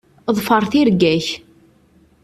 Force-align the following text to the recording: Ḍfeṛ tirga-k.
Ḍfeṛ 0.37 0.63
tirga-k. 0.71 1.27